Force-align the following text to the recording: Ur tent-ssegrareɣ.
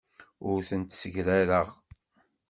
Ur 0.49 0.59
tent-ssegrareɣ. 0.69 1.69